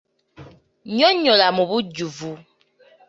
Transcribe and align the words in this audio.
Nnyonnyola 0.87 1.47
mu 1.57 1.63
bujjuvu. 1.69 2.31